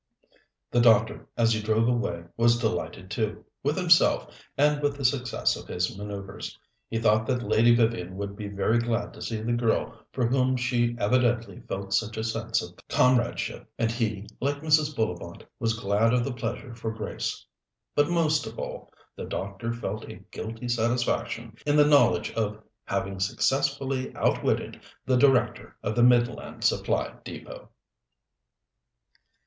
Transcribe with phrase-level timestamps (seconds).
[0.71, 5.55] The doctor, as he drove away, was delighted too, with himself and with the success
[5.55, 6.57] of his manoeuvres.
[6.89, 10.57] He thought that Lady Vivian would be very glad to see the girl for whom
[10.57, 14.95] she evidently felt such a sense of comradeship, and he, like Mrs.
[14.95, 17.45] Bullivant, was glad of the pleasure for Grace;
[17.93, 23.19] but, most of all, the doctor felt a guilty satisfaction in the knowledge of having
[23.19, 27.67] successfully outwitted the Director of the Midland Supply Depôt.